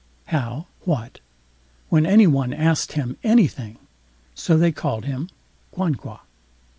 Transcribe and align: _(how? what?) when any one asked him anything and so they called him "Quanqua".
_(how? 0.31 0.65
what?) 0.79 1.19
when 1.89 2.07
any 2.07 2.25
one 2.25 2.55
asked 2.55 2.93
him 2.93 3.17
anything 3.23 3.77
and 3.77 3.79
so 4.33 4.57
they 4.57 4.71
called 4.71 5.05
him 5.05 5.29
"Quanqua". 5.69 6.21